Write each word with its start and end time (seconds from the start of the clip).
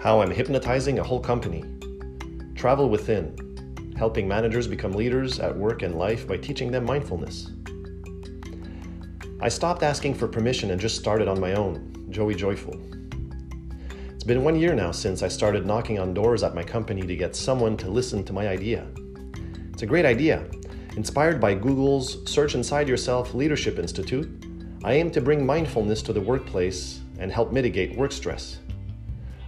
how 0.00 0.20
I'm 0.20 0.30
hypnotizing 0.30 1.00
a 1.00 1.02
whole 1.02 1.18
company. 1.18 1.64
Travel 2.54 2.88
within, 2.88 3.34
helping 3.96 4.28
managers 4.28 4.68
become 4.68 4.92
leaders 4.92 5.40
at 5.40 5.56
work 5.56 5.82
and 5.82 5.96
life 5.96 6.24
by 6.24 6.36
teaching 6.36 6.70
them 6.70 6.84
mindfulness. 6.84 7.50
I 9.40 9.48
stopped 9.48 9.82
asking 9.82 10.14
for 10.14 10.28
permission 10.28 10.70
and 10.70 10.80
just 10.80 10.96
started 10.96 11.26
on 11.26 11.40
my 11.40 11.54
own, 11.54 12.06
Joey 12.10 12.36
Joyful. 12.36 12.80
It's 14.14 14.22
been 14.22 14.44
one 14.44 14.54
year 14.54 14.72
now 14.72 14.92
since 14.92 15.24
I 15.24 15.28
started 15.28 15.66
knocking 15.66 15.98
on 15.98 16.14
doors 16.14 16.44
at 16.44 16.54
my 16.54 16.62
company 16.62 17.02
to 17.02 17.16
get 17.16 17.34
someone 17.34 17.76
to 17.78 17.90
listen 17.90 18.22
to 18.24 18.32
my 18.32 18.46
idea. 18.46 18.86
It's 19.72 19.82
a 19.82 19.86
great 19.86 20.06
idea. 20.06 20.48
Inspired 20.96 21.40
by 21.40 21.54
Google's 21.54 22.28
Search 22.30 22.54
Inside 22.54 22.88
Yourself 22.88 23.34
Leadership 23.34 23.80
Institute, 23.80 24.28
I 24.84 24.92
aim 24.92 25.10
to 25.10 25.20
bring 25.20 25.44
mindfulness 25.44 26.02
to 26.02 26.12
the 26.12 26.20
workplace 26.20 27.00
and 27.18 27.32
help 27.32 27.52
mitigate 27.52 27.96
work 27.96 28.12
stress. 28.12 28.58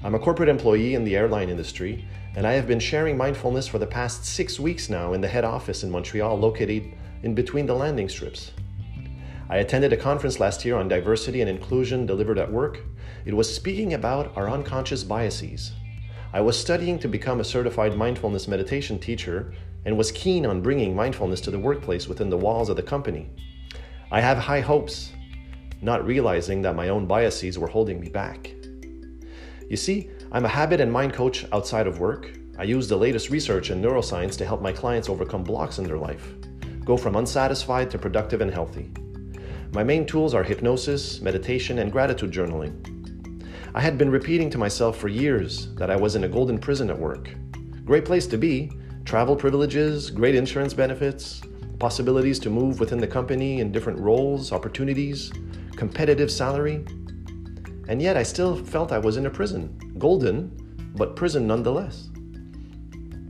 I'm 0.02 0.14
a 0.14 0.18
corporate 0.18 0.48
employee 0.48 0.94
in 0.94 1.04
the 1.04 1.14
airline 1.14 1.50
industry, 1.50 2.06
and 2.34 2.46
I 2.46 2.52
have 2.52 2.66
been 2.66 2.80
sharing 2.80 3.18
mindfulness 3.18 3.68
for 3.68 3.78
the 3.78 3.86
past 3.86 4.24
six 4.24 4.58
weeks 4.58 4.88
now 4.88 5.12
in 5.12 5.20
the 5.20 5.28
head 5.28 5.44
office 5.44 5.82
in 5.82 5.90
Montreal, 5.90 6.38
located 6.38 6.94
in 7.22 7.34
between 7.34 7.66
the 7.66 7.74
landing 7.74 8.08
strips. 8.08 8.52
I 9.50 9.58
attended 9.58 9.92
a 9.92 9.98
conference 9.98 10.40
last 10.40 10.64
year 10.64 10.76
on 10.76 10.88
diversity 10.88 11.42
and 11.42 11.50
inclusion 11.50 12.06
delivered 12.06 12.38
at 12.38 12.50
work. 12.50 12.80
It 13.26 13.34
was 13.34 13.54
speaking 13.54 13.92
about 13.92 14.34
our 14.38 14.48
unconscious 14.48 15.04
biases. 15.04 15.72
I 16.32 16.40
was 16.40 16.58
studying 16.58 16.98
to 17.00 17.08
become 17.08 17.40
a 17.40 17.44
certified 17.44 17.94
mindfulness 17.94 18.48
meditation 18.48 18.98
teacher 18.98 19.52
and 19.84 19.98
was 19.98 20.12
keen 20.12 20.46
on 20.46 20.62
bringing 20.62 20.96
mindfulness 20.96 21.42
to 21.42 21.50
the 21.50 21.58
workplace 21.58 22.08
within 22.08 22.30
the 22.30 22.38
walls 22.38 22.70
of 22.70 22.76
the 22.76 22.82
company. 22.82 23.28
I 24.10 24.22
have 24.22 24.38
high 24.38 24.60
hopes, 24.60 25.12
not 25.82 26.06
realizing 26.06 26.62
that 26.62 26.74
my 26.74 26.88
own 26.88 27.04
biases 27.04 27.58
were 27.58 27.68
holding 27.68 28.00
me 28.00 28.08
back. 28.08 28.54
You 29.70 29.76
see, 29.76 30.10
I'm 30.32 30.44
a 30.44 30.48
habit 30.48 30.80
and 30.80 30.90
mind 30.90 31.12
coach 31.12 31.46
outside 31.52 31.86
of 31.86 32.00
work. 32.00 32.36
I 32.58 32.64
use 32.64 32.88
the 32.88 32.96
latest 32.96 33.30
research 33.30 33.70
in 33.70 33.80
neuroscience 33.80 34.36
to 34.38 34.44
help 34.44 34.60
my 34.60 34.72
clients 34.72 35.08
overcome 35.08 35.44
blocks 35.44 35.78
in 35.78 35.84
their 35.84 35.96
life, 35.96 36.34
go 36.84 36.96
from 36.96 37.14
unsatisfied 37.14 37.88
to 37.92 37.98
productive 37.98 38.40
and 38.40 38.52
healthy. 38.52 38.90
My 39.72 39.84
main 39.84 40.06
tools 40.06 40.34
are 40.34 40.42
hypnosis, 40.42 41.20
meditation, 41.20 41.78
and 41.78 41.92
gratitude 41.92 42.32
journaling. 42.32 43.46
I 43.72 43.80
had 43.80 43.96
been 43.96 44.10
repeating 44.10 44.50
to 44.50 44.58
myself 44.58 44.98
for 44.98 45.06
years 45.06 45.72
that 45.76 45.88
I 45.88 45.94
was 45.94 46.16
in 46.16 46.24
a 46.24 46.28
golden 46.28 46.58
prison 46.58 46.90
at 46.90 46.98
work. 46.98 47.30
Great 47.84 48.04
place 48.04 48.26
to 48.26 48.36
be, 48.36 48.72
travel 49.04 49.36
privileges, 49.36 50.10
great 50.10 50.34
insurance 50.34 50.74
benefits, 50.74 51.42
possibilities 51.78 52.40
to 52.40 52.50
move 52.50 52.80
within 52.80 52.98
the 52.98 53.06
company 53.06 53.60
in 53.60 53.70
different 53.70 54.00
roles, 54.00 54.50
opportunities, 54.50 55.32
competitive 55.76 56.28
salary, 56.28 56.84
and 57.90 58.00
yet 58.00 58.16
I 58.16 58.22
still 58.22 58.54
felt 58.54 58.92
I 58.92 58.98
was 58.98 59.16
in 59.16 59.26
a 59.26 59.30
prison. 59.30 59.76
Golden, 59.98 60.52
but 60.94 61.16
prison 61.16 61.48
nonetheless. 61.48 62.08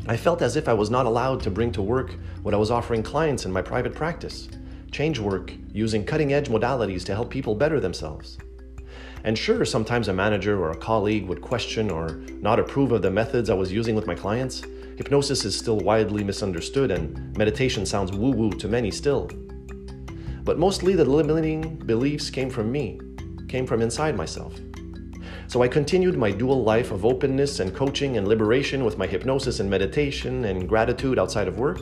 I 0.07 0.19
felt 0.19 0.43
as 0.43 0.55
if 0.55 0.69
I 0.69 0.75
was 0.75 0.91
not 0.91 1.07
allowed 1.07 1.41
to 1.45 1.51
bring 1.51 1.73
to 1.73 1.81
work 1.81 2.15
what 2.43 2.53
I 2.53 2.59
was 2.59 2.71
offering 2.71 3.03
clients 3.03 3.47
in 3.47 3.53
my 3.53 3.63
private 3.63 3.95
practice 3.95 4.49
change 4.91 5.19
work 5.19 5.53
using 5.73 6.05
cutting 6.05 6.35
edge 6.35 6.49
modalities 6.49 7.05
to 7.07 7.15
help 7.15 7.31
people 7.31 7.55
better 7.55 7.81
themselves. 7.81 8.37
And 9.25 9.39
sure, 9.39 9.65
sometimes 9.65 10.09
a 10.09 10.13
manager 10.13 10.61
or 10.61 10.73
a 10.73 10.77
colleague 10.77 11.27
would 11.27 11.41
question 11.41 11.91
or 11.91 12.17
not 12.43 12.59
approve 12.59 12.93
of 12.93 13.01
the 13.01 13.11
methods 13.11 13.49
I 13.49 13.55
was 13.55 13.73
using 13.73 13.95
with 13.95 14.07
my 14.07 14.15
clients. 14.15 14.63
Hypnosis 14.99 15.47
is 15.47 15.57
still 15.57 15.79
widely 15.79 16.23
misunderstood, 16.23 16.91
and 16.91 17.35
meditation 17.39 17.87
sounds 17.87 18.13
woo 18.13 18.33
woo 18.33 18.51
to 18.51 18.69
many 18.69 18.91
still. 18.91 19.31
But 20.43 20.59
mostly 20.59 20.95
the 20.97 21.05
limiting 21.05 21.77
beliefs 21.77 22.29
came 22.29 22.51
from 22.51 22.71
me, 22.71 23.01
came 23.51 23.67
from 23.67 23.83
inside 23.83 24.17
myself. 24.17 24.55
So 25.49 25.63
I 25.63 25.69
continued 25.69 26.17
my 26.17 26.31
dual 26.31 26.63
life 26.63 26.93
of 26.93 27.05
openness 27.05 27.59
and 27.59 27.75
coaching 27.75 28.17
and 28.17 28.29
liberation 28.29 28.85
with 28.85 28.97
my 28.97 29.07
hypnosis 29.09 29.59
and 29.59 29.69
meditation 29.69 30.45
and 30.45 30.69
gratitude 30.69 31.19
outside 31.19 31.49
of 31.49 31.59
work, 31.59 31.81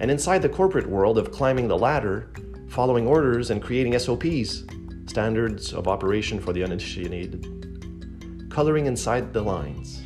and 0.00 0.10
inside 0.10 0.42
the 0.42 0.48
corporate 0.48 0.88
world 0.88 1.16
of 1.16 1.30
climbing 1.30 1.68
the 1.68 1.78
ladder, 1.78 2.28
following 2.68 3.06
orders, 3.06 3.50
and 3.50 3.62
creating 3.62 3.96
SOPs, 3.96 4.64
standards 5.06 5.72
of 5.72 5.86
operation 5.86 6.40
for 6.40 6.52
the 6.52 6.64
uninitiated, 6.64 8.50
coloring 8.50 8.86
inside 8.86 9.32
the 9.32 9.40
lines. 9.40 10.02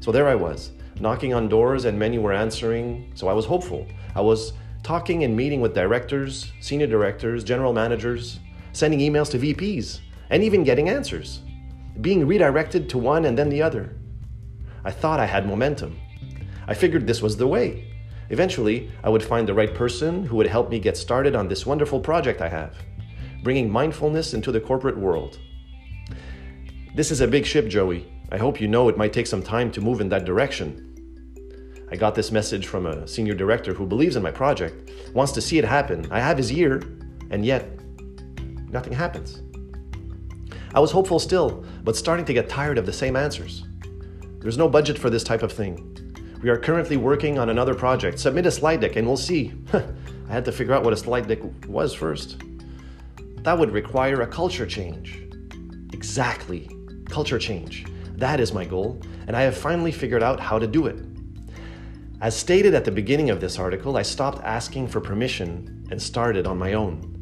So 0.00 0.10
there 0.10 0.28
I 0.28 0.34
was, 0.34 0.72
knocking 0.98 1.32
on 1.32 1.48
doors, 1.48 1.84
and 1.84 1.96
many 1.96 2.18
were 2.18 2.32
answering, 2.32 3.12
so 3.14 3.28
I 3.28 3.32
was 3.32 3.46
hopeful. 3.46 3.86
I 4.16 4.20
was 4.20 4.52
talking 4.82 5.22
and 5.22 5.36
meeting 5.36 5.60
with 5.60 5.74
directors, 5.74 6.52
senior 6.60 6.88
directors, 6.88 7.44
general 7.44 7.72
managers, 7.72 8.40
sending 8.76 9.00
emails 9.00 9.30
to 9.30 9.38
VPs, 9.38 10.00
and 10.28 10.42
even 10.42 10.62
getting 10.62 10.90
answers, 10.90 11.40
being 12.02 12.26
redirected 12.26 12.90
to 12.90 12.98
one 12.98 13.24
and 13.24 13.36
then 13.36 13.48
the 13.48 13.62
other. 13.62 13.96
I 14.84 14.90
thought 14.90 15.18
I 15.18 15.24
had 15.24 15.46
momentum. 15.46 15.98
I 16.68 16.74
figured 16.74 17.06
this 17.06 17.22
was 17.22 17.38
the 17.38 17.46
way. 17.46 17.90
Eventually, 18.28 18.90
I 19.02 19.08
would 19.08 19.22
find 19.22 19.48
the 19.48 19.54
right 19.54 19.74
person 19.74 20.26
who 20.26 20.36
would 20.36 20.46
help 20.46 20.68
me 20.68 20.78
get 20.78 20.98
started 20.98 21.34
on 21.34 21.48
this 21.48 21.64
wonderful 21.64 22.00
project 22.00 22.42
I 22.42 22.50
have, 22.50 22.76
bringing 23.42 23.70
mindfulness 23.70 24.34
into 24.34 24.52
the 24.52 24.60
corporate 24.60 24.98
world. 24.98 25.38
This 26.94 27.10
is 27.10 27.22
a 27.22 27.28
big 27.28 27.46
ship, 27.46 27.68
Joey. 27.68 28.12
I 28.30 28.36
hope 28.36 28.60
you 28.60 28.68
know 28.68 28.90
it 28.90 28.98
might 28.98 29.14
take 29.14 29.26
some 29.26 29.42
time 29.42 29.70
to 29.72 29.80
move 29.80 30.02
in 30.02 30.10
that 30.10 30.26
direction. 30.26 30.82
I 31.90 31.96
got 31.96 32.14
this 32.14 32.30
message 32.30 32.66
from 32.66 32.84
a 32.84 33.08
senior 33.08 33.34
director 33.34 33.72
who 33.72 33.86
believes 33.86 34.16
in 34.16 34.22
my 34.22 34.32
project, 34.32 34.90
wants 35.14 35.32
to 35.32 35.40
see 35.40 35.56
it 35.56 35.64
happen. 35.64 36.06
I 36.10 36.20
have 36.20 36.36
his 36.36 36.52
ear, 36.52 36.82
and 37.30 37.46
yet 37.46 37.76
nothing 38.76 38.92
happens. 38.92 39.42
I 40.74 40.80
was 40.80 40.90
hopeful 40.90 41.18
still, 41.18 41.64
but 41.82 41.96
starting 41.96 42.26
to 42.26 42.34
get 42.34 42.50
tired 42.50 42.76
of 42.76 42.84
the 42.84 42.92
same 42.92 43.16
answers. 43.16 43.64
There's 44.40 44.58
no 44.58 44.68
budget 44.68 44.98
for 44.98 45.08
this 45.08 45.24
type 45.24 45.42
of 45.42 45.50
thing. 45.50 45.76
We 46.42 46.50
are 46.50 46.58
currently 46.58 46.98
working 46.98 47.38
on 47.38 47.48
another 47.48 47.74
project. 47.74 48.18
Submit 48.18 48.44
a 48.44 48.50
slide 48.50 48.82
deck 48.82 48.96
and 48.96 49.06
we'll 49.06 49.16
see. 49.16 49.54
I 49.72 50.32
had 50.32 50.44
to 50.44 50.52
figure 50.52 50.74
out 50.74 50.84
what 50.84 50.92
a 50.92 50.96
slide 50.96 51.26
deck 51.26 51.38
was 51.66 51.94
first. 51.94 52.36
That 53.44 53.58
would 53.58 53.72
require 53.72 54.20
a 54.20 54.26
culture 54.26 54.66
change. 54.66 55.22
Exactly. 55.94 56.68
Culture 57.08 57.38
change. 57.38 57.86
That 58.16 58.40
is 58.40 58.52
my 58.52 58.66
goal, 58.66 59.00
and 59.26 59.34
I 59.34 59.42
have 59.42 59.56
finally 59.56 59.92
figured 59.92 60.22
out 60.22 60.38
how 60.38 60.58
to 60.58 60.66
do 60.66 60.86
it. 60.86 60.98
As 62.20 62.36
stated 62.36 62.74
at 62.74 62.84
the 62.84 62.90
beginning 62.90 63.30
of 63.30 63.40
this 63.40 63.58
article, 63.58 63.96
I 63.96 64.02
stopped 64.02 64.42
asking 64.44 64.88
for 64.88 65.00
permission 65.00 65.86
and 65.90 66.00
started 66.00 66.46
on 66.46 66.58
my 66.58 66.74
own. 66.74 67.15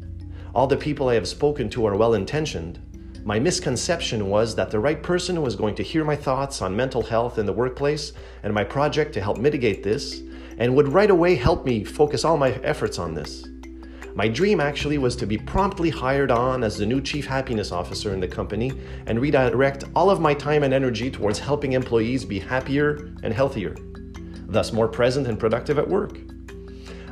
All 0.55 0.67
the 0.67 0.77
people 0.77 1.09
I 1.09 1.15
have 1.15 1.27
spoken 1.27 1.69
to 1.71 1.85
are 1.85 1.97
well 1.97 2.13
intentioned. 2.13 2.79
My 3.25 3.39
misconception 3.39 4.29
was 4.29 4.55
that 4.55 4.71
the 4.71 4.79
right 4.79 5.03
person 5.03 5.41
was 5.41 5.53
going 5.53 5.75
to 5.75 5.83
hear 5.83 6.05
my 6.05 6.15
thoughts 6.15 6.61
on 6.61 6.73
mental 6.73 7.01
health 7.01 7.37
in 7.37 7.45
the 7.45 7.51
workplace 7.51 8.13
and 8.41 8.53
my 8.53 8.63
project 8.63 9.11
to 9.15 9.21
help 9.21 9.37
mitigate 9.37 9.83
this, 9.83 10.21
and 10.57 10.73
would 10.73 10.87
right 10.87 11.11
away 11.11 11.35
help 11.35 11.65
me 11.65 11.83
focus 11.83 12.23
all 12.23 12.37
my 12.37 12.53
efforts 12.63 12.99
on 12.99 13.13
this. 13.13 13.45
My 14.15 14.29
dream 14.29 14.61
actually 14.61 14.97
was 14.97 15.17
to 15.17 15.27
be 15.27 15.37
promptly 15.37 15.89
hired 15.89 16.31
on 16.31 16.63
as 16.63 16.77
the 16.77 16.85
new 16.85 17.01
chief 17.01 17.25
happiness 17.25 17.73
officer 17.73 18.13
in 18.13 18.21
the 18.21 18.27
company 18.29 18.71
and 19.07 19.19
redirect 19.19 19.83
all 19.93 20.09
of 20.09 20.21
my 20.21 20.33
time 20.33 20.63
and 20.63 20.73
energy 20.73 21.11
towards 21.11 21.37
helping 21.37 21.73
employees 21.73 22.23
be 22.23 22.39
happier 22.39 23.13
and 23.23 23.33
healthier, 23.33 23.75
thus 24.47 24.71
more 24.71 24.87
present 24.87 25.27
and 25.27 25.37
productive 25.37 25.77
at 25.77 25.89
work. 25.89 26.17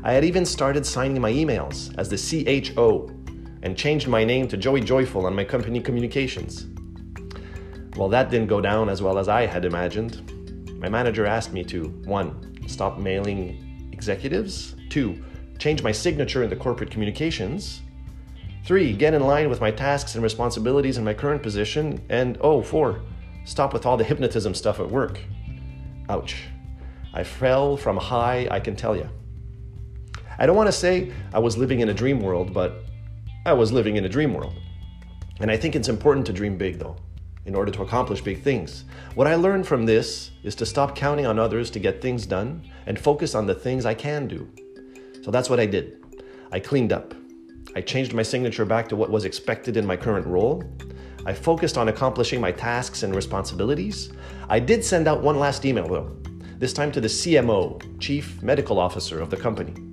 I 0.01 0.13
had 0.13 0.23
even 0.23 0.45
started 0.45 0.85
signing 0.85 1.19
my 1.19 1.31
emails 1.33 1.93
as 1.97 2.07
the 2.07 2.17
CHO 2.73 3.22
and 3.63 3.77
changed 3.77 4.09
my 4.09 4.23
name 4.25 4.47
to 4.49 4.57
Joey 4.57 4.81
Joyful 4.81 5.25
on 5.25 5.33
my 5.33 5.45
company 5.45 5.79
communications. 5.79 6.67
Well, 7.95 8.09
that 8.09 8.29
didn't 8.29 8.47
go 8.47 8.59
down 8.59 8.89
as 8.89 9.01
well 9.01 9.17
as 9.17 9.29
I 9.29 9.45
had 9.45 9.63
imagined. 9.63 10.79
My 10.79 10.89
manager 10.89 11.25
asked 11.25 11.53
me 11.53 11.63
to 11.65 11.85
1. 12.03 12.67
Stop 12.67 12.99
mailing 12.99 13.89
executives, 13.93 14.75
2. 14.89 15.23
Change 15.59 15.81
my 15.81 15.93
signature 15.93 16.43
in 16.43 16.49
the 16.49 16.57
corporate 16.57 16.91
communications, 16.91 17.81
3. 18.65 18.93
Get 18.93 19.13
in 19.13 19.23
line 19.23 19.49
with 19.49 19.61
my 19.61 19.71
tasks 19.71 20.15
and 20.15 20.23
responsibilities 20.23 20.97
in 20.97 21.05
my 21.05 21.13
current 21.13 21.41
position, 21.41 22.03
and 22.09 22.37
oh, 22.41 22.61
4. 22.61 23.01
Stop 23.45 23.71
with 23.71 23.85
all 23.85 23.95
the 23.95 24.03
hypnotism 24.03 24.53
stuff 24.53 24.81
at 24.81 24.89
work. 24.89 25.19
Ouch. 26.09 26.35
I 27.13 27.23
fell 27.23 27.77
from 27.77 27.95
high, 27.95 28.45
I 28.51 28.59
can 28.59 28.75
tell 28.75 28.95
you. 28.95 29.09
I 30.37 30.45
don't 30.45 30.57
want 30.57 30.67
to 30.67 30.73
say 30.73 31.13
I 31.33 31.39
was 31.39 31.57
living 31.57 31.79
in 31.79 31.87
a 31.87 31.93
dream 31.93 32.19
world, 32.19 32.53
but 32.53 32.83
I 33.45 33.51
was 33.51 33.73
living 33.73 33.97
in 33.97 34.05
a 34.05 34.09
dream 34.09 34.33
world. 34.33 34.53
And 35.41 35.51
I 35.51 35.57
think 35.57 35.75
it's 35.75 35.89
important 35.89 36.25
to 36.27 36.33
dream 36.33 36.57
big, 36.57 36.79
though, 36.79 36.95
in 37.45 37.55
order 37.55 37.73
to 37.73 37.81
accomplish 37.81 38.21
big 38.21 38.41
things. 38.41 38.85
What 39.15 39.27
I 39.27 39.35
learned 39.35 39.67
from 39.67 39.85
this 39.85 40.31
is 40.43 40.55
to 40.55 40.65
stop 40.65 40.95
counting 40.95 41.25
on 41.25 41.37
others 41.37 41.69
to 41.71 41.79
get 41.79 42.01
things 42.01 42.25
done 42.25 42.63
and 42.85 42.97
focus 42.97 43.35
on 43.35 43.45
the 43.45 43.53
things 43.53 43.85
I 43.85 43.95
can 43.95 44.29
do. 44.29 44.49
So 45.23 45.29
that's 45.29 45.49
what 45.49 45.59
I 45.59 45.65
did. 45.65 46.01
I 46.53 46.61
cleaned 46.61 46.93
up. 46.93 47.13
I 47.75 47.81
changed 47.81 48.13
my 48.13 48.23
signature 48.23 48.63
back 48.63 48.87
to 48.89 48.95
what 48.95 49.11
was 49.11 49.25
expected 49.25 49.75
in 49.75 49.85
my 49.85 49.97
current 49.97 50.25
role. 50.25 50.63
I 51.25 51.33
focused 51.33 51.77
on 51.77 51.89
accomplishing 51.89 52.39
my 52.39 52.51
tasks 52.53 53.03
and 53.03 53.13
responsibilities. 53.13 54.13
I 54.47 54.59
did 54.59 54.85
send 54.85 55.05
out 55.05 55.21
one 55.21 55.37
last 55.37 55.65
email, 55.65 55.89
though, 55.89 56.15
this 56.59 56.71
time 56.71 56.93
to 56.93 57.01
the 57.01 57.09
CMO, 57.09 57.99
Chief 57.99 58.41
Medical 58.41 58.79
Officer 58.79 59.19
of 59.19 59.29
the 59.29 59.37
company. 59.37 59.92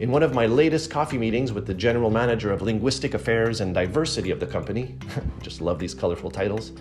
In 0.00 0.10
one 0.10 0.24
of 0.24 0.34
my 0.34 0.46
latest 0.46 0.90
coffee 0.90 1.18
meetings 1.18 1.52
with 1.52 1.66
the 1.66 1.74
general 1.74 2.10
manager 2.10 2.50
of 2.50 2.62
linguistic 2.62 3.14
affairs 3.14 3.60
and 3.60 3.72
diversity 3.72 4.32
of 4.32 4.40
the 4.40 4.46
company, 4.46 4.96
just 5.40 5.60
love 5.60 5.78
these 5.78 5.94
colorful 5.94 6.32
titles, 6.32 6.72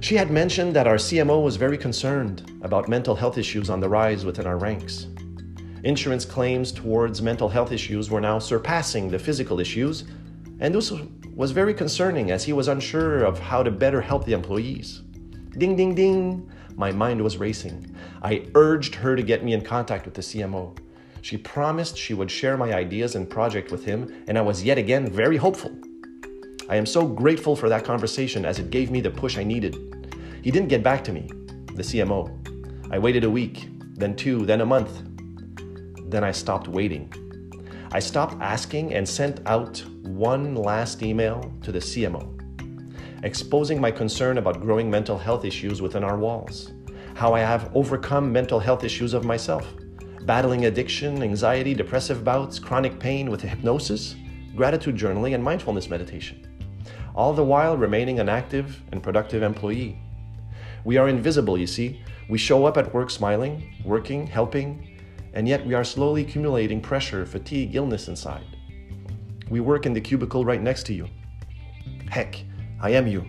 She 0.00 0.16
had 0.16 0.30
mentioned 0.30 0.74
that 0.74 0.86
our 0.86 0.96
CMO 0.96 1.44
was 1.44 1.56
very 1.56 1.76
concerned 1.76 2.50
about 2.62 2.88
mental 2.88 3.14
health 3.14 3.36
issues 3.36 3.68
on 3.68 3.80
the 3.80 3.88
rise 3.88 4.24
within 4.24 4.46
our 4.46 4.56
ranks. 4.56 5.08
Insurance 5.84 6.24
claims 6.24 6.72
towards 6.72 7.20
mental 7.20 7.50
health 7.50 7.70
issues 7.70 8.10
were 8.10 8.20
now 8.20 8.38
surpassing 8.38 9.10
the 9.10 9.18
physical 9.18 9.60
issues, 9.60 10.04
and 10.58 10.74
this 10.74 10.90
was 11.36 11.50
very 11.50 11.74
concerning 11.74 12.30
as 12.30 12.44
he 12.44 12.54
was 12.54 12.66
unsure 12.66 13.24
of 13.24 13.38
how 13.38 13.62
to 13.62 13.70
better 13.70 14.00
help 14.00 14.24
the 14.24 14.32
employees. 14.32 15.02
Ding, 15.58 15.76
ding, 15.76 15.94
ding! 15.94 16.50
My 16.76 16.92
mind 16.92 17.20
was 17.20 17.36
racing. 17.36 17.94
I 18.22 18.46
urged 18.54 18.94
her 18.94 19.14
to 19.16 19.22
get 19.22 19.44
me 19.44 19.52
in 19.52 19.60
contact 19.60 20.06
with 20.06 20.14
the 20.14 20.22
CMO. 20.22 20.74
She 21.22 21.38
promised 21.38 21.96
she 21.96 22.14
would 22.14 22.30
share 22.30 22.56
my 22.56 22.74
ideas 22.74 23.14
and 23.14 23.30
project 23.30 23.70
with 23.70 23.84
him, 23.84 24.12
and 24.26 24.36
I 24.36 24.42
was 24.42 24.64
yet 24.64 24.76
again 24.76 25.06
very 25.06 25.36
hopeful. 25.36 25.72
I 26.68 26.74
am 26.74 26.84
so 26.84 27.06
grateful 27.06 27.54
for 27.54 27.68
that 27.68 27.84
conversation 27.84 28.44
as 28.44 28.58
it 28.58 28.70
gave 28.70 28.90
me 28.90 29.00
the 29.00 29.10
push 29.10 29.38
I 29.38 29.44
needed. 29.44 29.76
He 30.42 30.50
didn't 30.50 30.68
get 30.68 30.82
back 30.82 31.04
to 31.04 31.12
me, 31.12 31.28
the 31.74 31.82
CMO. 31.84 32.28
I 32.90 32.98
waited 32.98 33.22
a 33.22 33.30
week, 33.30 33.68
then 33.94 34.16
two, 34.16 34.44
then 34.44 34.62
a 34.62 34.66
month. 34.66 35.02
Then 36.10 36.24
I 36.24 36.32
stopped 36.32 36.66
waiting. 36.66 37.12
I 37.92 38.00
stopped 38.00 38.42
asking 38.42 38.94
and 38.94 39.08
sent 39.08 39.46
out 39.46 39.78
one 40.02 40.56
last 40.56 41.04
email 41.04 41.52
to 41.62 41.70
the 41.70 41.78
CMO, 41.78 42.26
exposing 43.22 43.80
my 43.80 43.92
concern 43.92 44.38
about 44.38 44.60
growing 44.60 44.90
mental 44.90 45.18
health 45.18 45.44
issues 45.44 45.80
within 45.80 46.02
our 46.02 46.18
walls, 46.18 46.72
how 47.14 47.32
I 47.32 47.40
have 47.40 47.70
overcome 47.76 48.32
mental 48.32 48.58
health 48.58 48.82
issues 48.82 49.14
of 49.14 49.24
myself, 49.24 49.72
battling 50.26 50.66
addiction, 50.66 51.22
anxiety, 51.22 51.74
depressive 51.74 52.24
bouts, 52.24 52.58
chronic 52.58 52.98
pain 52.98 53.30
with 53.30 53.40
hypnosis, 53.40 54.14
gratitude 54.54 54.96
journaling, 54.96 55.34
and 55.34 55.42
mindfulness 55.42 55.88
meditation, 55.88 56.46
all 57.14 57.32
the 57.32 57.44
while 57.44 57.76
remaining 57.76 58.20
an 58.20 58.28
active 58.28 58.80
and 58.92 59.02
productive 59.02 59.42
employee. 59.42 59.98
We 60.84 60.96
are 60.96 61.08
invisible, 61.08 61.58
you 61.58 61.66
see. 61.66 62.00
We 62.28 62.38
show 62.38 62.64
up 62.66 62.76
at 62.76 62.92
work 62.94 63.10
smiling, 63.10 63.74
working, 63.84 64.26
helping, 64.26 65.00
and 65.34 65.48
yet 65.48 65.64
we 65.66 65.74
are 65.74 65.84
slowly 65.84 66.22
accumulating 66.22 66.80
pressure, 66.80 67.24
fatigue, 67.24 67.74
illness 67.74 68.08
inside. 68.08 68.44
We 69.48 69.60
work 69.60 69.86
in 69.86 69.92
the 69.92 70.00
cubicle 70.00 70.44
right 70.44 70.62
next 70.62 70.86
to 70.86 70.94
you. 70.94 71.08
Heck, 72.10 72.42
I 72.80 72.90
am 72.90 73.06
you. 73.06 73.24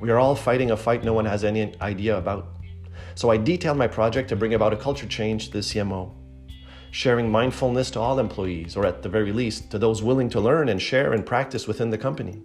We 0.00 0.10
are 0.10 0.18
all 0.18 0.34
fighting 0.34 0.70
a 0.70 0.76
fight 0.76 1.04
no 1.04 1.12
one 1.12 1.24
has 1.24 1.44
any 1.44 1.78
idea 1.80 2.18
about. 2.18 2.53
So 3.14 3.30
I 3.30 3.36
detailed 3.36 3.78
my 3.78 3.86
project 3.86 4.28
to 4.28 4.36
bring 4.36 4.54
about 4.54 4.72
a 4.72 4.76
culture 4.76 5.06
change 5.06 5.46
to 5.46 5.52
the 5.54 5.58
CMO, 5.60 6.12
sharing 6.90 7.30
mindfulness 7.30 7.90
to 7.92 8.00
all 8.00 8.18
employees, 8.18 8.76
or 8.76 8.86
at 8.86 9.02
the 9.02 9.08
very 9.08 9.32
least, 9.32 9.70
to 9.70 9.78
those 9.78 10.02
willing 10.02 10.28
to 10.30 10.40
learn 10.40 10.68
and 10.68 10.80
share 10.80 11.12
and 11.12 11.24
practice 11.26 11.66
within 11.66 11.90
the 11.90 11.98
company. 11.98 12.42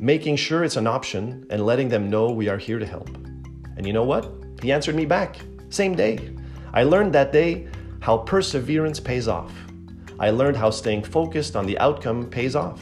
Making 0.00 0.36
sure 0.36 0.64
it's 0.64 0.76
an 0.76 0.86
option 0.86 1.46
and 1.50 1.66
letting 1.66 1.88
them 1.88 2.08
know 2.08 2.30
we 2.30 2.48
are 2.48 2.58
here 2.58 2.78
to 2.78 2.86
help. 2.86 3.08
And 3.76 3.86
you 3.86 3.92
know 3.92 4.04
what? 4.04 4.32
He 4.62 4.72
answered 4.72 4.94
me 4.94 5.06
back, 5.06 5.38
same 5.70 5.94
day. 5.94 6.36
I 6.72 6.82
learned 6.82 7.12
that 7.14 7.32
day 7.32 7.68
how 8.00 8.18
perseverance 8.18 9.00
pays 9.00 9.28
off. 9.28 9.52
I 10.20 10.30
learned 10.30 10.56
how 10.56 10.70
staying 10.70 11.04
focused 11.04 11.56
on 11.56 11.66
the 11.66 11.78
outcome 11.78 12.28
pays 12.28 12.56
off. 12.56 12.80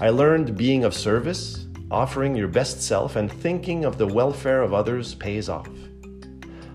I 0.00 0.08
learned 0.08 0.56
being 0.56 0.84
of 0.84 0.94
service, 0.94 1.66
offering 1.90 2.34
your 2.34 2.48
best 2.48 2.80
self, 2.80 3.16
and 3.16 3.30
thinking 3.30 3.84
of 3.84 3.98
the 3.98 4.06
welfare 4.06 4.62
of 4.62 4.72
others 4.72 5.14
pays 5.14 5.48
off. 5.48 5.68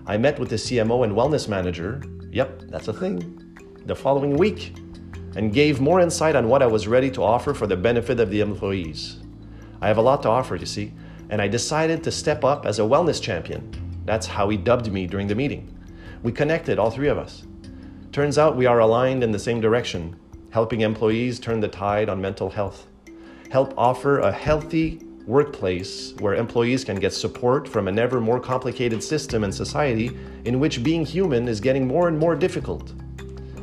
I 0.06 0.16
met 0.16 0.38
with 0.38 0.50
the 0.50 0.56
CMO 0.56 1.04
and 1.04 1.14
wellness 1.14 1.48
manager, 1.48 2.02
yep, 2.30 2.62
that's 2.68 2.88
a 2.88 2.92
thing, 2.92 3.58
the 3.86 3.96
following 3.96 4.36
week, 4.36 4.76
and 5.36 5.52
gave 5.52 5.80
more 5.80 6.00
insight 6.00 6.36
on 6.36 6.48
what 6.48 6.62
I 6.62 6.66
was 6.66 6.86
ready 6.86 7.10
to 7.12 7.22
offer 7.22 7.54
for 7.54 7.66
the 7.66 7.76
benefit 7.76 8.20
of 8.20 8.30
the 8.30 8.40
employees. 8.40 9.18
I 9.80 9.88
have 9.88 9.98
a 9.98 10.02
lot 10.02 10.22
to 10.22 10.28
offer, 10.28 10.56
you 10.56 10.66
see, 10.66 10.92
and 11.30 11.42
I 11.42 11.48
decided 11.48 12.04
to 12.04 12.12
step 12.12 12.44
up 12.44 12.66
as 12.66 12.78
a 12.78 12.82
wellness 12.82 13.20
champion. 13.20 13.70
That's 14.04 14.26
how 14.26 14.48
he 14.48 14.56
dubbed 14.56 14.92
me 14.92 15.06
during 15.06 15.26
the 15.26 15.34
meeting. 15.34 15.72
We 16.22 16.32
connected, 16.32 16.78
all 16.78 16.90
three 16.90 17.08
of 17.08 17.18
us. 17.18 17.44
Turns 18.12 18.38
out 18.38 18.56
we 18.56 18.66
are 18.66 18.80
aligned 18.80 19.24
in 19.24 19.32
the 19.32 19.38
same 19.38 19.60
direction, 19.60 20.16
helping 20.50 20.82
employees 20.82 21.38
turn 21.38 21.60
the 21.60 21.68
tide 21.68 22.08
on 22.08 22.20
mental 22.20 22.48
health. 22.48 22.86
Help 23.50 23.74
offer 23.76 24.20
a 24.20 24.32
healthy 24.32 25.00
workplace 25.26 26.14
where 26.20 26.34
employees 26.34 26.84
can 26.84 26.96
get 26.96 27.12
support 27.12 27.66
from 27.66 27.88
an 27.88 27.98
ever 27.98 28.20
more 28.20 28.38
complicated 28.38 29.02
system 29.02 29.42
and 29.42 29.52
society 29.52 30.16
in 30.44 30.60
which 30.60 30.84
being 30.84 31.04
human 31.04 31.48
is 31.48 31.60
getting 31.60 31.86
more 31.86 32.06
and 32.06 32.16
more 32.16 32.36
difficult, 32.36 32.92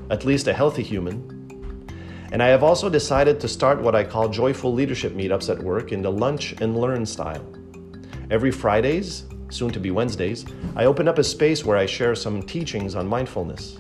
at 0.10 0.26
least 0.26 0.48
a 0.48 0.54
healthy 0.54 0.84
human. 0.84 1.30
And 2.34 2.44
I 2.44 2.48
have 2.48 2.64
also 2.64 2.90
decided 2.90 3.40
to 3.40 3.48
start 3.48 3.82
what 3.82 3.96
I 3.96 4.04
call 4.04 4.28
joyful 4.28 4.74
leadership 4.74 5.14
meetups 5.14 5.50
at 5.50 5.64
work 5.64 5.92
in 5.92 6.02
the 6.02 6.12
lunch 6.12 6.54
and 6.60 6.78
learn 6.78 7.06
style. 7.06 7.46
Every 8.30 8.52
Fridays, 8.52 9.26
soon 9.50 9.70
to 9.72 9.80
be 9.80 9.92
Wednesdays, 9.92 10.46
I 10.76 10.86
open 10.86 11.08
up 11.08 11.18
a 11.18 11.24
space 11.24 11.64
where 11.64 11.78
I 11.78 11.86
share 11.86 12.16
some 12.16 12.44
teachings 12.44 12.96
on 12.96 13.08
mindfulness. 13.08 13.80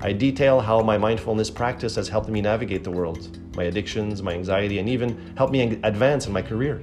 I 0.00 0.12
detail 0.12 0.60
how 0.60 0.80
my 0.80 0.96
mindfulness 0.96 1.50
practice 1.50 1.96
has 1.96 2.08
helped 2.08 2.28
me 2.28 2.40
navigate 2.40 2.84
the 2.84 2.90
world, 2.90 3.36
my 3.56 3.64
addictions, 3.64 4.22
my 4.22 4.32
anxiety, 4.32 4.78
and 4.78 4.88
even 4.88 5.34
helped 5.36 5.52
me 5.52 5.80
advance 5.82 6.28
in 6.28 6.32
my 6.32 6.40
career. 6.40 6.80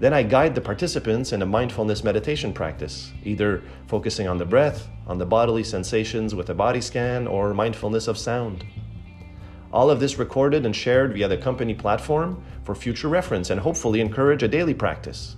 Then 0.00 0.14
I 0.14 0.22
guide 0.22 0.54
the 0.54 0.62
participants 0.62 1.34
in 1.34 1.42
a 1.42 1.46
mindfulness 1.46 2.02
meditation 2.02 2.54
practice, 2.54 3.12
either 3.22 3.62
focusing 3.86 4.26
on 4.26 4.38
the 4.38 4.46
breath, 4.46 4.88
on 5.06 5.18
the 5.18 5.26
bodily 5.26 5.62
sensations 5.62 6.34
with 6.34 6.48
a 6.48 6.54
body 6.54 6.80
scan, 6.80 7.26
or 7.26 7.52
mindfulness 7.52 8.08
of 8.08 8.16
sound. 8.16 8.64
All 9.74 9.90
of 9.90 10.00
this 10.00 10.18
recorded 10.18 10.64
and 10.64 10.74
shared 10.74 11.12
via 11.12 11.28
the 11.28 11.36
company 11.36 11.74
platform 11.74 12.42
for 12.64 12.74
future 12.74 13.08
reference 13.08 13.50
and 13.50 13.60
hopefully 13.60 14.00
encourage 14.00 14.42
a 14.42 14.48
daily 14.48 14.72
practice. 14.72 15.36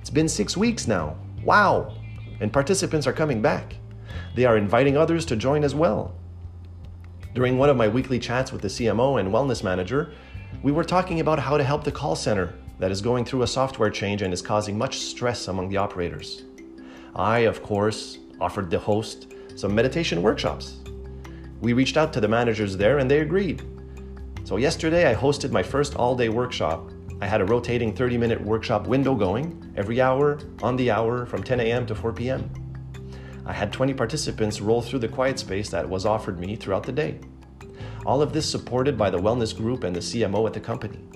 It's 0.00 0.10
been 0.10 0.28
six 0.28 0.56
weeks 0.56 0.86
now. 0.86 1.16
Wow! 1.44 1.92
And 2.38 2.52
participants 2.52 3.08
are 3.08 3.12
coming 3.12 3.42
back. 3.42 3.74
They 4.36 4.44
are 4.44 4.56
inviting 4.56 4.96
others 4.96 5.26
to 5.26 5.36
join 5.36 5.64
as 5.64 5.74
well. 5.74 6.14
During 7.34 7.58
one 7.58 7.68
of 7.68 7.76
my 7.76 7.88
weekly 7.88 8.20
chats 8.20 8.52
with 8.52 8.62
the 8.62 8.68
CMO 8.68 9.18
and 9.18 9.32
wellness 9.32 9.64
manager, 9.64 10.14
we 10.62 10.70
were 10.70 10.84
talking 10.84 11.18
about 11.18 11.40
how 11.40 11.56
to 11.56 11.64
help 11.64 11.82
the 11.82 11.90
call 11.90 12.14
center 12.14 12.54
that 12.82 12.90
is 12.90 13.00
going 13.00 13.24
through 13.24 13.42
a 13.42 13.46
software 13.46 13.90
change 13.90 14.22
and 14.22 14.34
is 14.34 14.42
causing 14.42 14.76
much 14.76 14.98
stress 14.98 15.46
among 15.46 15.68
the 15.68 15.76
operators. 15.76 16.42
I, 17.14 17.38
of 17.46 17.62
course, 17.62 18.18
offered 18.40 18.70
the 18.70 18.78
host 18.80 19.34
some 19.54 19.72
meditation 19.72 20.20
workshops. 20.20 20.78
We 21.60 21.74
reached 21.74 21.96
out 21.96 22.12
to 22.14 22.20
the 22.20 22.26
managers 22.26 22.76
there 22.76 22.98
and 22.98 23.08
they 23.08 23.20
agreed. 23.20 23.62
So, 24.42 24.56
yesterday 24.56 25.08
I 25.08 25.14
hosted 25.14 25.52
my 25.52 25.62
first 25.62 25.94
all 25.94 26.16
day 26.16 26.28
workshop. 26.28 26.90
I 27.20 27.26
had 27.26 27.40
a 27.40 27.44
rotating 27.44 27.94
30 27.94 28.18
minute 28.18 28.40
workshop 28.40 28.88
window 28.88 29.14
going 29.14 29.72
every 29.76 30.00
hour 30.00 30.40
on 30.60 30.74
the 30.74 30.90
hour 30.90 31.24
from 31.24 31.44
10 31.44 31.60
a.m. 31.60 31.86
to 31.86 31.94
4 31.94 32.12
p.m. 32.12 32.50
I 33.46 33.52
had 33.52 33.72
20 33.72 33.94
participants 33.94 34.60
roll 34.60 34.82
through 34.82 34.98
the 34.98 35.14
quiet 35.16 35.38
space 35.38 35.70
that 35.70 35.88
was 35.88 36.04
offered 36.04 36.40
me 36.40 36.56
throughout 36.56 36.82
the 36.82 36.90
day. 36.90 37.20
All 38.04 38.20
of 38.20 38.32
this 38.32 38.50
supported 38.50 38.98
by 38.98 39.08
the 39.08 39.20
wellness 39.20 39.56
group 39.56 39.84
and 39.84 39.94
the 39.94 40.00
CMO 40.00 40.48
at 40.48 40.52
the 40.52 40.58
company. 40.58 41.11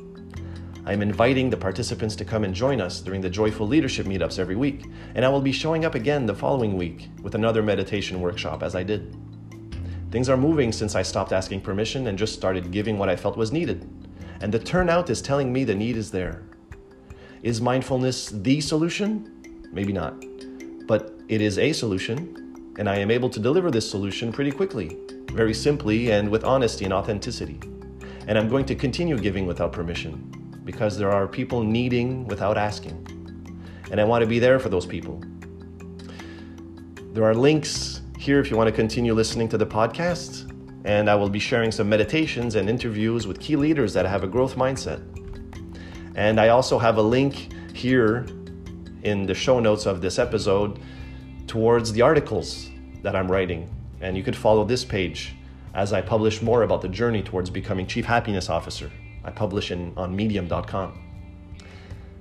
I 0.86 0.92
am 0.92 1.02
inviting 1.02 1.50
the 1.50 1.56
participants 1.56 2.14
to 2.14 2.24
come 2.24 2.44
and 2.44 2.54
join 2.54 2.80
us 2.80 3.00
during 3.00 3.20
the 3.20 3.28
Joyful 3.28 3.66
Leadership 3.66 4.06
meetups 4.06 4.38
every 4.38 4.54
week, 4.54 4.84
and 5.16 5.24
I 5.24 5.28
will 5.28 5.40
be 5.40 5.50
showing 5.50 5.84
up 5.84 5.96
again 5.96 6.26
the 6.26 6.34
following 6.34 6.76
week 6.76 7.08
with 7.22 7.34
another 7.34 7.60
meditation 7.60 8.20
workshop 8.20 8.62
as 8.62 8.76
I 8.76 8.84
did. 8.84 9.16
Things 10.12 10.28
are 10.28 10.36
moving 10.36 10.70
since 10.70 10.94
I 10.94 11.02
stopped 11.02 11.32
asking 11.32 11.62
permission 11.62 12.06
and 12.06 12.16
just 12.16 12.34
started 12.34 12.70
giving 12.70 12.98
what 12.98 13.08
I 13.08 13.16
felt 13.16 13.36
was 13.36 13.50
needed, 13.50 13.84
and 14.40 14.54
the 14.54 14.60
turnout 14.60 15.10
is 15.10 15.20
telling 15.20 15.52
me 15.52 15.64
the 15.64 15.74
need 15.74 15.96
is 15.96 16.12
there. 16.12 16.44
Is 17.42 17.60
mindfulness 17.60 18.28
the 18.28 18.60
solution? 18.60 19.68
Maybe 19.72 19.92
not, 19.92 20.24
but 20.86 21.18
it 21.26 21.40
is 21.40 21.58
a 21.58 21.72
solution, 21.72 22.74
and 22.78 22.88
I 22.88 22.98
am 22.98 23.10
able 23.10 23.30
to 23.30 23.40
deliver 23.40 23.72
this 23.72 23.90
solution 23.90 24.32
pretty 24.32 24.52
quickly, 24.52 24.96
very 25.32 25.52
simply, 25.52 26.12
and 26.12 26.28
with 26.28 26.44
honesty 26.44 26.84
and 26.84 26.94
authenticity. 26.94 27.58
And 28.28 28.38
I'm 28.38 28.48
going 28.48 28.66
to 28.66 28.76
continue 28.76 29.18
giving 29.18 29.46
without 29.46 29.72
permission 29.72 30.45
because 30.66 30.99
there 30.99 31.11
are 31.11 31.26
people 31.26 31.62
needing 31.62 32.26
without 32.26 32.58
asking. 32.58 32.99
And 33.90 34.00
I 34.00 34.04
want 34.04 34.23
to 34.23 34.26
be 34.26 34.38
there 34.38 34.58
for 34.58 34.68
those 34.68 34.85
people. 34.85 35.23
There 37.14 37.25
are 37.25 37.35
links 37.35 38.02
here 38.18 38.40
if 38.40 38.50
you 38.50 38.56
want 38.56 38.68
to 38.68 38.73
continue 38.73 39.14
listening 39.14 39.49
to 39.50 39.56
the 39.56 39.64
podcast. 39.64 40.52
And 40.85 41.08
I 41.08 41.14
will 41.14 41.30
be 41.30 41.38
sharing 41.38 41.73
some 41.73 41.88
meditations 41.88 42.56
and 42.56 42.68
interviews 42.68 43.26
with 43.26 43.40
key 43.40 43.56
leaders 43.56 43.92
that 43.94 44.04
have 44.04 44.23
a 44.23 44.26
growth 44.26 44.56
mindset. 44.56 45.00
And 46.14 46.40
I 46.40 46.49
also 46.49 46.78
have 46.78 46.99
a 46.99 47.02
link 47.02 47.52
here 47.75 48.26
in 49.02 49.26
the 49.26 49.35
show 49.35 49.61
notes 49.61 49.87
of 49.87 50.00
this 50.00 50.18
episode 50.18 50.80
towards 51.46 51.92
the 51.92 52.02
articles 52.02 52.68
that 53.02 53.14
I'm 53.14 53.30
writing. 53.30 53.70
And 54.00 54.16
you 54.16 54.23
could 54.23 54.37
follow 54.37 54.64
this 54.64 54.85
page 54.85 55.35
as 55.75 55.92
I 55.92 56.00
publish 56.00 56.42
more 56.42 56.62
about 56.62 56.82
the 56.82 56.88
journey 56.88 57.23
towards 57.23 57.50
becoming 57.50 57.87
Chief 57.87 58.04
Happiness 58.04 58.49
Officer. 58.49 58.90
I 59.26 59.30
publish 59.30 59.71
in, 59.71 59.92
on 59.97 60.14
medium.com. 60.14 61.02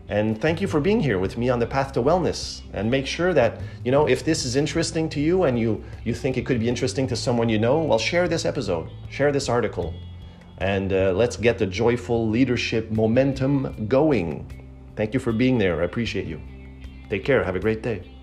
And 0.08 0.40
thank 0.40 0.62
you 0.62 0.68
for 0.68 0.80
being 0.80 1.00
here 1.00 1.18
with 1.18 1.38
me 1.38 1.50
on 1.50 1.60
the 1.60 1.66
path 1.66 1.92
to 1.94 2.02
wellness. 2.02 2.62
And 2.74 2.92
make 2.92 3.08
sure 3.08 3.34
that, 3.34 3.62
you 3.84 3.92
know, 3.92 4.08
if 4.08 4.24
this 4.24 4.46
is 4.46 4.56
interesting 4.56 5.10
to 5.10 5.20
you 5.20 5.44
and 5.44 5.58
you, 5.58 5.84
you 6.04 6.14
think 6.14 6.38
it 6.38 6.46
could 6.46 6.60
be 6.60 6.70
interesting 6.70 7.08
to 7.08 7.16
someone 7.16 7.50
you 7.50 7.58
know, 7.58 7.80
well, 7.80 7.98
share 7.98 8.28
this 8.28 8.46
episode, 8.46 8.90
share 9.10 9.32
this 9.32 9.50
article, 9.50 9.94
and 10.60 10.94
uh, 10.94 11.12
let's 11.14 11.38
get 11.38 11.58
the 11.58 11.66
joyful 11.66 12.30
leadership 12.30 12.92
momentum 12.92 13.88
going. 13.88 14.64
Thank 14.96 15.14
you 15.14 15.20
for 15.20 15.32
being 15.32 15.58
there. 15.58 15.82
I 15.82 15.86
appreciate 15.86 16.28
you. 16.28 16.40
Take 17.10 17.26
care. 17.26 17.44
Have 17.44 17.56
a 17.56 17.60
great 17.60 17.82
day. 17.82 18.15